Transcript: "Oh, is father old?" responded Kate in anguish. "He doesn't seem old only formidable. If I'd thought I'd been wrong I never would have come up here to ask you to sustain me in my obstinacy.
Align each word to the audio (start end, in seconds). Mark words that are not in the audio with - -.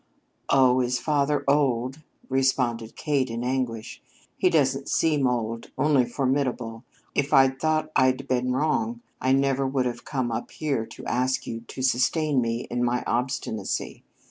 "Oh, 0.49 0.79
is 0.81 0.97
father 0.97 1.43
old?" 1.47 2.01
responded 2.27 2.95
Kate 2.95 3.29
in 3.29 3.43
anguish. 3.43 4.01
"He 4.35 4.49
doesn't 4.49 4.89
seem 4.89 5.27
old 5.27 5.69
only 5.77 6.05
formidable. 6.07 6.83
If 7.13 7.31
I'd 7.33 7.59
thought 7.59 7.91
I'd 7.95 8.27
been 8.27 8.51
wrong 8.51 9.01
I 9.21 9.31
never 9.31 9.67
would 9.67 9.85
have 9.85 10.03
come 10.03 10.31
up 10.31 10.49
here 10.49 10.87
to 10.87 11.05
ask 11.05 11.45
you 11.45 11.61
to 11.67 11.83
sustain 11.83 12.41
me 12.41 12.61
in 12.71 12.83
my 12.83 13.03
obstinacy. 13.05 14.01